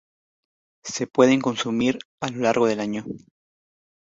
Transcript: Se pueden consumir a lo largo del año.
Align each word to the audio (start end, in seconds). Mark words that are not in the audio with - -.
Se 0.83 1.05
pueden 1.05 1.41
consumir 1.41 1.99
a 2.21 2.29
lo 2.31 2.39
largo 2.39 2.65
del 2.65 2.79
año. 2.79 3.05